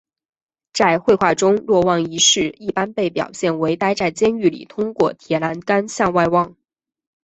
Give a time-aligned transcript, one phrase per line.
[0.73, 6.55] 在绘画中若望一世一般被表现为待在监狱里通过铁栏杆向外望。